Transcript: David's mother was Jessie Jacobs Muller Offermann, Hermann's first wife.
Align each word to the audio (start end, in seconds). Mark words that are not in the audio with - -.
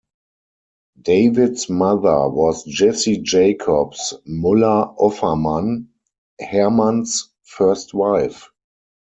David's 0.99 1.69
mother 1.69 2.27
was 2.27 2.63
Jessie 2.65 3.19
Jacobs 3.19 4.15
Muller 4.25 4.95
Offermann, 4.97 5.89
Hermann's 6.39 7.29
first 7.45 7.93
wife. 7.93 8.49